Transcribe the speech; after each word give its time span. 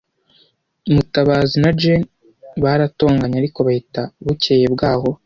Mutabazi 0.93 1.55
na 1.63 1.71
Jane 1.79 2.07
baratonganye, 2.63 3.35
ariko 3.41 3.59
bahita 3.67 4.01
bukeye 4.25 4.65
bwaho. 4.75 5.09